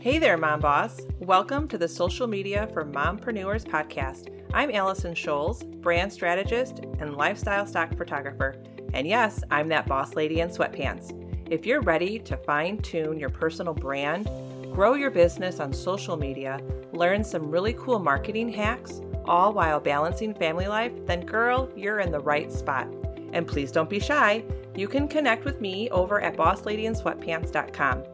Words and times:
Hey 0.00 0.20
there, 0.20 0.36
Mom 0.36 0.60
Boss. 0.60 1.00
Welcome 1.18 1.66
to 1.66 1.76
the 1.76 1.88
Social 1.88 2.28
Media 2.28 2.68
for 2.72 2.84
Mompreneurs 2.84 3.64
podcast. 3.64 4.28
I'm 4.54 4.70
Allison 4.70 5.12
Scholes, 5.12 5.68
brand 5.80 6.12
strategist 6.12 6.84
and 7.00 7.16
lifestyle 7.16 7.66
stock 7.66 7.96
photographer. 7.96 8.54
And 8.94 9.08
yes, 9.08 9.42
I'm 9.50 9.66
that 9.68 9.88
boss 9.88 10.14
lady 10.14 10.38
in 10.38 10.50
sweatpants. 10.50 11.12
If 11.50 11.66
you're 11.66 11.80
ready 11.80 12.20
to 12.20 12.36
fine 12.36 12.78
tune 12.78 13.18
your 13.18 13.28
personal 13.28 13.74
brand, 13.74 14.26
grow 14.72 14.94
your 14.94 15.10
business 15.10 15.58
on 15.58 15.72
social 15.72 16.16
media, 16.16 16.60
learn 16.92 17.24
some 17.24 17.50
really 17.50 17.72
cool 17.72 17.98
marketing 17.98 18.50
hacks, 18.50 19.00
all 19.24 19.52
while 19.52 19.80
balancing 19.80 20.32
family 20.32 20.68
life, 20.68 20.92
then 21.06 21.26
girl, 21.26 21.72
you're 21.74 21.98
in 21.98 22.12
the 22.12 22.20
right 22.20 22.52
spot. 22.52 22.86
And 23.32 23.48
please 23.48 23.72
don't 23.72 23.90
be 23.90 23.98
shy. 23.98 24.44
You 24.76 24.86
can 24.86 25.08
connect 25.08 25.44
with 25.44 25.60
me 25.60 25.90
over 25.90 26.20
at 26.20 26.36
bossladyinsweatpants.com. 26.36 28.04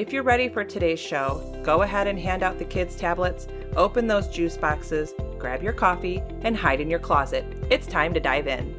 If 0.00 0.14
you're 0.14 0.22
ready 0.22 0.48
for 0.48 0.64
today's 0.64 0.98
show, 0.98 1.60
go 1.62 1.82
ahead 1.82 2.06
and 2.06 2.18
hand 2.18 2.42
out 2.42 2.58
the 2.58 2.64
kids' 2.64 2.96
tablets, 2.96 3.46
open 3.76 4.06
those 4.06 4.28
juice 4.28 4.56
boxes, 4.56 5.12
grab 5.38 5.62
your 5.62 5.74
coffee, 5.74 6.22
and 6.40 6.56
hide 6.56 6.80
in 6.80 6.88
your 6.88 6.98
closet. 6.98 7.44
It's 7.68 7.86
time 7.86 8.14
to 8.14 8.18
dive 8.18 8.46
in. 8.46 8.74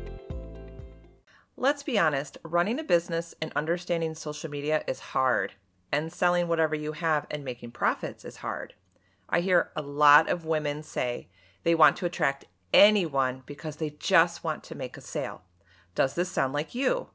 Let's 1.56 1.84
be 1.84 2.00
honest, 2.00 2.40
running 2.44 2.80
a 2.80 2.84
business 2.84 3.36
and 3.40 3.54
understanding 3.56 4.16
social 4.16 4.50
media 4.50 4.84
is 4.88 5.00
hard, 5.00 5.54
and 5.92 6.12
selling 6.12 6.48
whatever 6.48 6.74
you 6.74 6.94
have 6.94 7.28
and 7.30 7.46
making 7.46 7.70
profits 7.70 8.26
is 8.26 8.38
hard. 8.38 8.74
I 9.30 9.42
hear 9.42 9.70
a 9.76 9.84
lot 9.84 10.28
of 10.28 10.46
women 10.46 10.82
say 10.82 11.28
they 11.62 11.76
want 11.76 11.98
to 11.98 12.08
attract 12.08 12.46
anyone 12.74 13.44
because 13.46 13.76
they 13.76 13.92
just 13.92 14.44
want 14.44 14.64
to 14.64 14.74
make 14.74 14.98
a 14.98 15.02
sale. 15.02 15.44
Does 15.94 16.16
this 16.16 16.30
sound 16.30 16.54
like 16.54 16.74
you? 16.74 17.10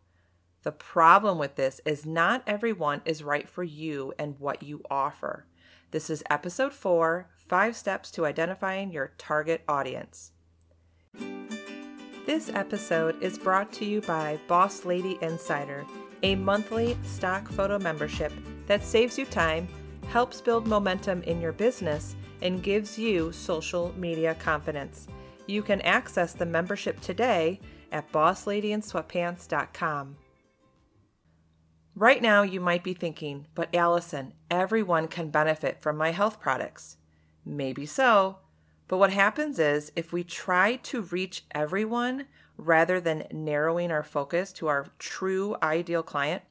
The 0.66 0.72
problem 0.72 1.38
with 1.38 1.54
this 1.54 1.80
is 1.84 2.04
not 2.04 2.42
everyone 2.44 3.00
is 3.04 3.22
right 3.22 3.48
for 3.48 3.62
you 3.62 4.12
and 4.18 4.36
what 4.40 4.64
you 4.64 4.82
offer. 4.90 5.46
This 5.92 6.10
is 6.10 6.24
episode 6.28 6.72
four 6.72 7.28
Five 7.36 7.76
Steps 7.76 8.10
to 8.10 8.26
Identifying 8.26 8.90
Your 8.90 9.12
Target 9.16 9.62
Audience. 9.68 10.32
This 12.26 12.50
episode 12.52 13.22
is 13.22 13.38
brought 13.38 13.72
to 13.74 13.84
you 13.84 14.00
by 14.00 14.40
Boss 14.48 14.84
Lady 14.84 15.18
Insider, 15.22 15.86
a 16.24 16.34
monthly 16.34 16.98
stock 17.04 17.48
photo 17.48 17.78
membership 17.78 18.32
that 18.66 18.82
saves 18.82 19.16
you 19.16 19.24
time, 19.24 19.68
helps 20.08 20.40
build 20.40 20.66
momentum 20.66 21.22
in 21.22 21.40
your 21.40 21.52
business, 21.52 22.16
and 22.42 22.60
gives 22.60 22.98
you 22.98 23.30
social 23.30 23.94
media 23.96 24.34
confidence. 24.34 25.06
You 25.46 25.62
can 25.62 25.80
access 25.82 26.32
the 26.32 26.44
membership 26.44 27.00
today 27.00 27.60
at 27.92 28.10
bossladyinsweatpants.com. 28.10 30.16
Right 31.98 32.20
now, 32.20 32.42
you 32.42 32.60
might 32.60 32.84
be 32.84 32.92
thinking, 32.92 33.46
but 33.54 33.74
Allison, 33.74 34.34
everyone 34.50 35.08
can 35.08 35.30
benefit 35.30 35.80
from 35.80 35.96
my 35.96 36.10
health 36.10 36.38
products. 36.38 36.98
Maybe 37.42 37.86
so, 37.86 38.36
but 38.86 38.98
what 38.98 39.14
happens 39.14 39.58
is 39.58 39.92
if 39.96 40.12
we 40.12 40.22
try 40.22 40.76
to 40.76 41.00
reach 41.00 41.44
everyone 41.52 42.26
rather 42.58 43.00
than 43.00 43.26
narrowing 43.32 43.90
our 43.90 44.02
focus 44.02 44.52
to 44.52 44.66
our 44.66 44.88
true 44.98 45.56
ideal 45.62 46.02
client, 46.02 46.42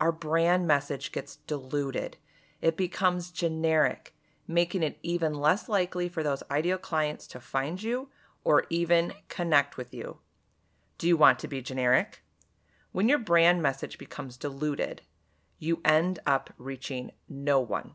our 0.00 0.12
brand 0.12 0.66
message 0.66 1.12
gets 1.12 1.36
diluted. 1.36 2.16
It 2.62 2.78
becomes 2.78 3.30
generic, 3.30 4.14
making 4.48 4.82
it 4.82 4.98
even 5.02 5.34
less 5.34 5.68
likely 5.68 6.08
for 6.08 6.22
those 6.22 6.42
ideal 6.50 6.78
clients 6.78 7.26
to 7.28 7.40
find 7.40 7.82
you 7.82 8.08
or 8.44 8.64
even 8.70 9.12
connect 9.28 9.76
with 9.76 9.92
you. 9.92 10.20
Do 10.96 11.06
you 11.06 11.18
want 11.18 11.38
to 11.40 11.48
be 11.48 11.60
generic? 11.60 12.22
When 12.96 13.10
your 13.10 13.18
brand 13.18 13.60
message 13.60 13.98
becomes 13.98 14.38
diluted, 14.38 15.02
you 15.58 15.82
end 15.84 16.18
up 16.24 16.54
reaching 16.56 17.10
no 17.28 17.60
one. 17.60 17.92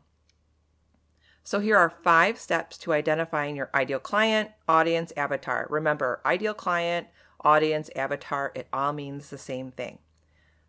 So, 1.42 1.58
here 1.58 1.76
are 1.76 1.90
five 2.04 2.38
steps 2.38 2.78
to 2.78 2.92
identifying 2.92 3.56
your 3.56 3.68
ideal 3.74 3.98
client, 3.98 4.50
audience, 4.68 5.12
avatar. 5.16 5.66
Remember, 5.68 6.20
ideal 6.24 6.54
client, 6.54 7.08
audience, 7.40 7.90
avatar, 7.96 8.52
it 8.54 8.68
all 8.72 8.92
means 8.92 9.28
the 9.28 9.38
same 9.38 9.72
thing. 9.72 9.98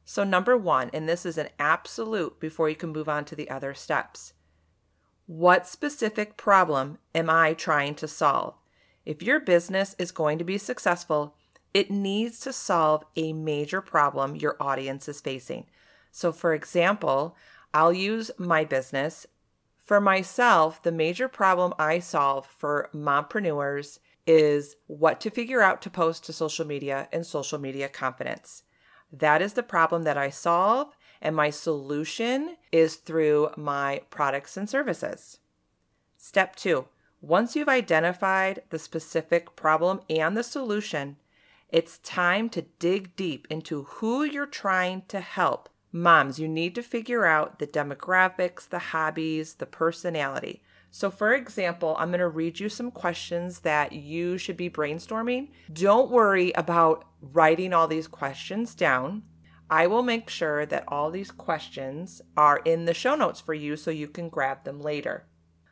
So, 0.03 0.23
number 0.23 0.57
one, 0.57 0.89
and 0.93 1.07
this 1.07 1.27
is 1.27 1.37
an 1.37 1.49
absolute 1.59 2.39
before 2.39 2.69
you 2.69 2.75
can 2.75 2.89
move 2.89 3.07
on 3.07 3.25
to 3.25 3.35
the 3.35 3.51
other 3.51 3.75
steps. 3.75 4.33
What 5.27 5.67
specific 5.67 6.37
problem 6.37 6.97
am 7.13 7.29
I 7.29 7.53
trying 7.53 7.93
to 7.93 8.07
solve? 8.07 8.55
If 9.05 9.21
your 9.21 9.39
business 9.39 9.95
is 9.99 10.09
going 10.09 10.39
to 10.39 10.43
be 10.43 10.57
successful, 10.57 11.35
it 11.73 11.89
needs 11.89 12.39
to 12.41 12.53
solve 12.53 13.03
a 13.15 13.33
major 13.33 13.81
problem 13.81 14.35
your 14.35 14.55
audience 14.59 15.09
is 15.09 15.21
facing. 15.21 15.65
So, 16.11 16.31
for 16.31 16.53
example, 16.53 17.35
I'll 17.73 17.93
use 17.93 18.29
my 18.37 18.63
business. 18.63 19.25
For 19.83 19.99
myself, 19.99 20.81
the 20.83 20.91
major 20.91 21.27
problem 21.27 21.73
I 21.79 21.99
solve 21.99 22.45
for 22.45 22.89
mompreneurs 22.93 23.99
is 24.25 24.75
what 24.87 25.19
to 25.21 25.29
figure 25.29 25.61
out 25.61 25.81
to 25.81 25.89
post 25.89 26.25
to 26.25 26.33
social 26.33 26.65
media 26.65 27.09
and 27.11 27.25
social 27.25 27.59
media 27.59 27.89
confidence. 27.89 28.63
That 29.11 29.41
is 29.41 29.53
the 29.53 29.63
problem 29.63 30.03
that 30.03 30.17
I 30.17 30.29
solve, 30.29 30.95
and 31.21 31.35
my 31.35 31.49
solution 31.49 32.57
is 32.71 32.95
through 32.95 33.49
my 33.57 34.01
products 34.09 34.55
and 34.55 34.69
services. 34.69 35.39
Step 36.17 36.55
two 36.55 36.87
once 37.23 37.55
you've 37.55 37.69
identified 37.69 38.61
the 38.69 38.77
specific 38.77 39.55
problem 39.55 40.01
and 40.09 40.35
the 40.35 40.43
solution, 40.43 41.15
it's 41.73 41.97
time 41.97 42.49
to 42.49 42.61
dig 42.77 43.15
deep 43.15 43.47
into 43.49 43.83
who 43.83 44.23
you're 44.23 44.45
trying 44.45 45.01
to 45.07 45.19
help. 45.19 45.69
Moms, 45.91 46.37
you 46.37 46.47
need 46.47 46.75
to 46.75 46.83
figure 46.83 47.25
out 47.25 47.57
the 47.57 47.65
demographics, 47.65 48.69
the 48.69 48.77
hobbies, 48.77 49.55
the 49.55 49.65
personality. 49.65 50.61
So, 50.91 51.09
for 51.09 51.33
example, 51.33 51.95
I'm 51.97 52.09
going 52.09 52.19
to 52.19 52.27
read 52.27 52.59
you 52.59 52.69
some 52.69 52.91
questions 52.91 53.61
that 53.61 53.91
you 53.91 54.37
should 54.37 54.55
be 54.55 54.69
brainstorming. 54.69 55.49
Don't 55.73 56.11
worry 56.11 56.51
about 56.51 57.05
writing 57.19 57.73
all 57.73 57.87
these 57.87 58.07
questions 58.07 58.75
down. 58.75 59.23
I 59.67 59.87
will 59.87 60.03
make 60.03 60.29
sure 60.29 60.67
that 60.67 60.83
all 60.87 61.09
these 61.09 61.31
questions 61.31 62.21
are 62.37 62.57
in 62.65 62.85
the 62.85 62.93
show 62.93 63.15
notes 63.15 63.41
for 63.41 63.55
you 63.55 63.77
so 63.77 63.89
you 63.89 64.07
can 64.07 64.29
grab 64.29 64.63
them 64.63 64.79
later. 64.79 65.25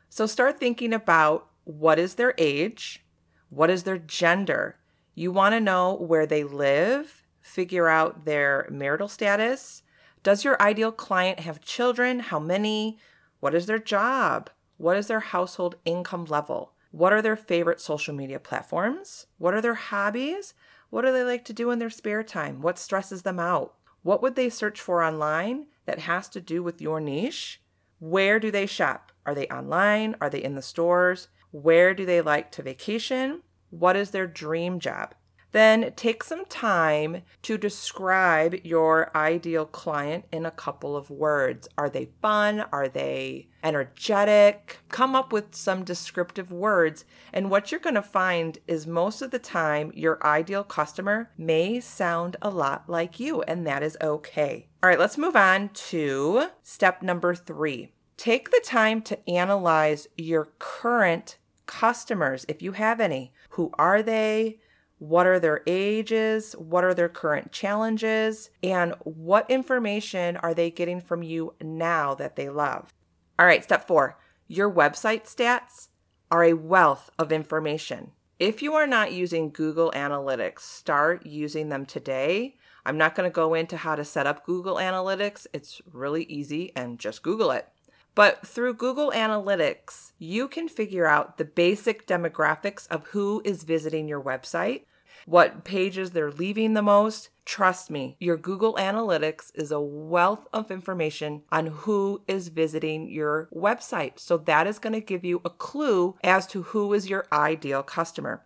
So 0.08 0.26
start 0.26 0.58
thinking 0.58 0.92
about 0.92 1.48
what 1.62 2.00
is 2.00 2.16
their 2.16 2.34
age, 2.38 3.06
what 3.50 3.70
is 3.70 3.84
their 3.84 3.98
gender. 3.98 4.80
You 5.14 5.30
want 5.30 5.54
to 5.54 5.60
know 5.60 5.94
where 5.94 6.26
they 6.26 6.42
live, 6.42 7.22
figure 7.40 7.88
out 7.88 8.24
their 8.24 8.66
marital 8.70 9.08
status. 9.08 9.82
Does 10.22 10.44
your 10.44 10.60
ideal 10.60 10.92
client 10.92 11.40
have 11.40 11.60
children? 11.60 12.20
How 12.20 12.38
many? 12.38 12.98
What 13.40 13.54
is 13.54 13.66
their 13.66 13.78
job? 13.78 14.48
What 14.78 14.96
is 14.96 15.08
their 15.08 15.20
household 15.20 15.76
income 15.84 16.24
level? 16.24 16.72
What 16.92 17.12
are 17.12 17.20
their 17.20 17.36
favorite 17.36 17.80
social 17.80 18.14
media 18.14 18.38
platforms? 18.38 19.26
What 19.38 19.52
are 19.52 19.60
their 19.60 19.74
hobbies? 19.74 20.54
What 20.90 21.04
do 21.04 21.12
they 21.12 21.24
like 21.24 21.44
to 21.46 21.52
do 21.52 21.70
in 21.70 21.78
their 21.78 21.90
spare 21.90 22.22
time? 22.22 22.62
What 22.62 22.78
stresses 22.78 23.22
them 23.22 23.38
out? 23.38 23.74
What 24.02 24.22
would 24.22 24.34
they 24.34 24.48
search 24.48 24.80
for 24.80 25.02
online 25.02 25.66
that 25.84 26.00
has 26.00 26.28
to 26.30 26.40
do 26.40 26.62
with 26.62 26.80
your 26.80 27.00
niche? 27.00 27.60
Where 27.98 28.40
do 28.40 28.50
they 28.50 28.66
shop? 28.66 29.12
Are 29.26 29.34
they 29.34 29.46
online? 29.48 30.16
Are 30.20 30.30
they 30.30 30.42
in 30.42 30.54
the 30.54 30.62
stores? 30.62 31.28
Where 31.50 31.94
do 31.94 32.04
they 32.06 32.20
like 32.20 32.50
to 32.52 32.62
vacation? 32.62 33.42
What 33.72 33.96
is 33.96 34.10
their 34.10 34.26
dream 34.26 34.78
job? 34.80 35.14
Then 35.52 35.92
take 35.96 36.24
some 36.24 36.44
time 36.46 37.22
to 37.42 37.58
describe 37.58 38.56
your 38.64 39.10
ideal 39.14 39.66
client 39.66 40.24
in 40.32 40.44
a 40.46 40.50
couple 40.50 40.96
of 40.96 41.10
words. 41.10 41.68
Are 41.78 41.90
they 41.90 42.10
fun? 42.20 42.64
Are 42.72 42.88
they 42.88 43.48
energetic? 43.62 44.78
Come 44.88 45.14
up 45.14 45.32
with 45.32 45.54
some 45.54 45.84
descriptive 45.84 46.52
words. 46.52 47.04
And 47.32 47.50
what 47.50 47.70
you're 47.70 47.80
going 47.80 47.94
to 47.94 48.02
find 48.02 48.58
is 48.66 48.86
most 48.86 49.22
of 49.22 49.30
the 49.30 49.38
time, 49.38 49.92
your 49.94 50.24
ideal 50.26 50.64
customer 50.64 51.30
may 51.38 51.80
sound 51.80 52.36
a 52.42 52.50
lot 52.50 52.88
like 52.88 53.20
you, 53.20 53.42
and 53.42 53.66
that 53.66 53.82
is 53.82 53.96
okay. 54.02 54.68
All 54.82 54.88
right, 54.88 54.98
let's 54.98 55.18
move 55.18 55.36
on 55.36 55.68
to 55.68 56.48
step 56.62 57.02
number 57.02 57.34
three. 57.34 57.92
Take 58.16 58.50
the 58.50 58.62
time 58.64 59.02
to 59.02 59.30
analyze 59.30 60.08
your 60.16 60.48
current 60.58 61.38
customers, 61.66 62.44
if 62.48 62.60
you 62.60 62.72
have 62.72 63.00
any. 63.00 63.32
Who 63.52 63.70
are 63.78 64.02
they? 64.02 64.58
What 64.98 65.26
are 65.26 65.40
their 65.40 65.62
ages? 65.66 66.54
What 66.56 66.84
are 66.84 66.94
their 66.94 67.08
current 67.08 67.52
challenges? 67.52 68.50
And 68.62 68.94
what 69.00 69.50
information 69.50 70.36
are 70.38 70.54
they 70.54 70.70
getting 70.70 71.00
from 71.00 71.22
you 71.22 71.54
now 71.60 72.14
that 72.14 72.36
they 72.36 72.48
love? 72.48 72.94
All 73.38 73.46
right, 73.46 73.64
step 73.64 73.86
four 73.86 74.18
your 74.48 74.70
website 74.70 75.24
stats 75.24 75.88
are 76.30 76.44
a 76.44 76.52
wealth 76.52 77.10
of 77.18 77.32
information. 77.32 78.12
If 78.38 78.62
you 78.62 78.74
are 78.74 78.86
not 78.86 79.12
using 79.12 79.50
Google 79.50 79.92
Analytics, 79.94 80.60
start 80.60 81.24
using 81.24 81.68
them 81.68 81.86
today. 81.86 82.56
I'm 82.84 82.98
not 82.98 83.14
going 83.14 83.30
to 83.30 83.34
go 83.34 83.54
into 83.54 83.76
how 83.76 83.94
to 83.94 84.04
set 84.04 84.26
up 84.26 84.44
Google 84.44 84.76
Analytics, 84.76 85.46
it's 85.52 85.80
really 85.90 86.24
easy 86.24 86.72
and 86.76 86.98
just 86.98 87.22
Google 87.22 87.50
it. 87.50 87.68
But 88.14 88.46
through 88.46 88.74
Google 88.74 89.10
Analytics, 89.10 90.12
you 90.18 90.48
can 90.48 90.68
figure 90.68 91.06
out 91.06 91.38
the 91.38 91.44
basic 91.44 92.06
demographics 92.06 92.86
of 92.88 93.06
who 93.08 93.40
is 93.44 93.64
visiting 93.64 94.06
your 94.06 94.20
website 94.20 94.82
what 95.26 95.64
pages 95.64 96.10
they're 96.10 96.30
leaving 96.30 96.74
the 96.74 96.82
most. 96.82 97.28
Trust 97.44 97.90
me, 97.90 98.16
your 98.20 98.36
Google 98.36 98.74
Analytics 98.74 99.50
is 99.54 99.70
a 99.70 99.80
wealth 99.80 100.46
of 100.52 100.70
information 100.70 101.42
on 101.50 101.66
who 101.66 102.22
is 102.28 102.48
visiting 102.48 103.10
your 103.10 103.48
website. 103.54 104.18
So 104.18 104.36
that 104.38 104.66
is 104.66 104.78
going 104.78 104.92
to 104.92 105.00
give 105.00 105.24
you 105.24 105.40
a 105.44 105.50
clue 105.50 106.16
as 106.22 106.46
to 106.48 106.62
who 106.62 106.92
is 106.92 107.10
your 107.10 107.26
ideal 107.32 107.82
customer. 107.82 108.44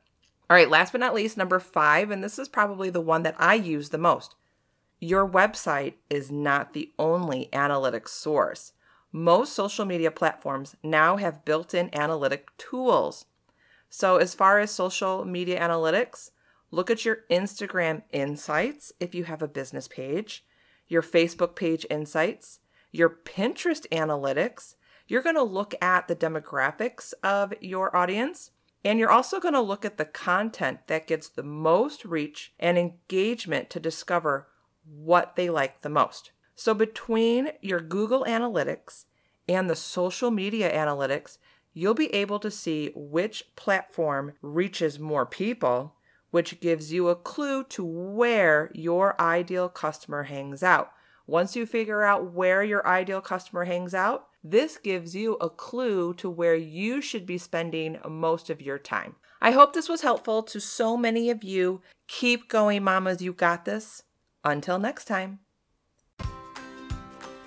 All 0.49 0.57
right, 0.57 0.71
last 0.71 0.93
but 0.93 1.01
not 1.01 1.15
least, 1.15 1.37
number 1.37 1.59
five, 1.59 2.11
and 2.11 2.23
this 2.23 2.39
is 2.39 2.49
probably 2.49 2.89
the 2.89 3.01
one 3.01 3.23
that 3.25 3.37
I 3.39 3.55
use 3.55 3.91
the 3.91 3.99
most. 3.99 4.35
Your 5.01 5.29
website 5.29 5.95
is 6.09 6.31
not 6.31 6.73
the 6.73 6.93
only 6.99 7.51
analytics 7.53 8.11
source. 8.11 8.73
Most 9.17 9.55
social 9.55 9.87
media 9.87 10.11
platforms 10.11 10.77
now 10.83 11.17
have 11.17 11.47
built 11.47 11.73
in 11.73 11.89
analytic 11.95 12.55
tools. 12.59 13.25
So, 13.89 14.19
as 14.19 14.35
far 14.35 14.59
as 14.59 14.71
social 14.71 15.25
media 15.25 15.59
analytics, 15.59 16.33
look 16.71 16.91
at 16.91 17.07
your 17.07 17.21
Instagram 17.31 18.03
insights 18.13 18.93
if 19.01 19.15
you 19.15 19.25
have 19.25 19.41
a 19.41 19.49
business 19.49 19.89
page, 19.89 20.45
your 20.87 21.01
Facebook 21.01 21.57
page 21.57 21.87
insights, 21.89 22.59
your 22.93 23.09
Pinterest 23.09 23.89
analytics. 23.89 24.75
You're 25.09 25.23
going 25.23 25.37
to 25.37 25.43
look 25.43 25.75
at 25.81 26.09
the 26.09 26.17
demographics 26.17 27.15
of 27.23 27.55
your 27.59 27.97
audience 27.97 28.51
and 28.85 28.99
you're 28.99 29.11
also 29.11 29.41
going 29.41 29.55
to 29.55 29.63
look 29.63 29.87
at 29.87 29.97
the 29.97 30.05
content 30.05 30.89
that 30.89 31.07
gets 31.07 31.31
the 31.31 31.43
most 31.43 32.05
reach 32.05 32.53
and 32.61 32.77
engagement 32.77 33.71
to 33.71 33.81
discover 33.81 34.49
what 34.85 35.37
they 35.37 35.49
like 35.49 35.81
the 35.81 35.89
most. 35.89 36.33
So, 36.57 36.73
between 36.73 37.53
your 37.61 37.81
Google 37.81 38.25
Analytics 38.25 39.05
and 39.47 39.69
the 39.69 39.77
social 39.77 40.31
media 40.31 40.75
analytics, 40.75 41.37
you'll 41.75 41.95
be 41.95 42.13
able 42.15 42.39
to 42.41 42.51
see 42.51 42.91
which 42.95 43.45
platform 43.57 44.33
reaches 44.41 44.99
more 44.99 45.27
people, 45.27 45.95
which 46.31 46.59
gives 46.61 46.93
you 46.93 47.09
a 47.09 47.15
clue 47.15 47.63
to 47.65 47.85
where 47.85 48.71
your 48.75 49.21
ideal 49.21 49.69
customer 49.69 50.25
hangs 50.25 50.63
out. 50.63 50.93
Once 51.27 51.55
you 51.55 51.67
figure 51.67 52.03
out 52.03 52.33
where 52.33 52.63
your 52.63 52.87
ideal 52.87 53.21
customer 53.21 53.65
hangs 53.65 53.93
out, 53.93 54.29
this 54.43 54.79
gives 54.79 55.15
you 55.15 55.35
a 55.35 55.51
clue 55.51 56.15
to 56.15 56.31
where 56.31 56.55
you 56.55 57.03
should 57.03 57.27
be 57.27 57.37
spending 57.37 57.99
most 58.09 58.49
of 58.49 58.63
your 58.63 58.79
time. 58.79 59.15
I 59.43 59.51
hope 59.51 59.75
this 59.75 59.89
was 59.89 60.01
helpful 60.01 60.43
to 60.45 60.61
so 60.61 60.97
many 60.97 61.29
of 61.29 61.45
you. 61.45 61.83
Keep 62.09 62.49
going, 62.49 62.83
mamas. 62.83 63.21
You 63.21 63.35
got 63.35 63.67
this. 63.67 64.05
Until 64.43 64.79
next 64.79 65.05
time. 65.05 65.41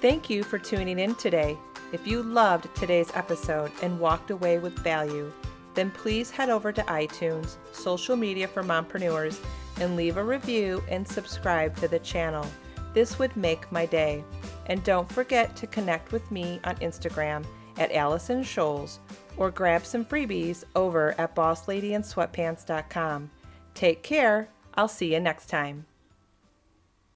Thank 0.02 0.30
you 0.30 0.44
for 0.44 0.58
tuning 0.58 1.00
in 1.00 1.16
today. 1.16 1.58
If 1.92 2.08
you 2.08 2.24
loved 2.24 2.74
today's 2.74 3.12
episode 3.16 3.70
and 3.82 4.00
walked 4.00 4.32
away 4.32 4.58
with 4.58 4.80
value, 4.80 5.30
then 5.76 5.92
please 5.92 6.32
head 6.32 6.50
over 6.50 6.72
to 6.72 6.82
iTunes, 6.84 7.58
social 7.74 8.16
media 8.16 8.48
for 8.48 8.64
mompreneurs, 8.64 9.44
and 9.82 9.98
leave 9.98 10.16
a 10.16 10.24
review 10.24 10.82
and 10.88 11.06
subscribe 11.06 11.76
to 11.78 11.90
the 11.90 12.00
channel. 12.00 12.46
This 12.94 13.20
would 13.20 13.36
make 13.36 13.70
my 13.74 13.86
day. 13.86 14.24
And 14.68 14.82
don't 14.86 15.12
forget 15.12 15.54
to 15.58 15.68
connect 15.68 16.14
with 16.14 16.32
me 16.32 16.62
on 16.64 16.78
Instagram 16.78 17.46
at 17.78 17.92
Allison 17.92 18.42
Scholes 18.42 19.00
or 19.36 19.52
grab 19.52 19.86
some 19.86 20.06
freebies 20.06 20.64
over 20.76 21.14
at 21.20 21.36
bossladyinsweatpants.com. 21.36 23.30
Take 23.74 24.04
care. 24.04 24.48
I'll 24.76 24.88
see 24.88 25.14
you 25.14 25.20
next 25.20 25.48
time. 25.48 25.86